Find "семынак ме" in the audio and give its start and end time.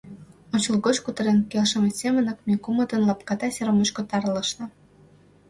1.99-2.55